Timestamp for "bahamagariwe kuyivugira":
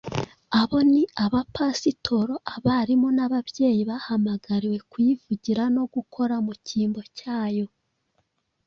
3.89-5.63